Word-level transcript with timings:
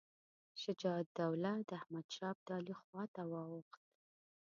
شجاع 0.61 0.95
الدوله 1.03 1.53
د 1.69 1.69
احمدشاه 1.79 2.31
ابدالي 2.35 2.75
خواته 2.81 3.21
واوښت. 3.31 3.81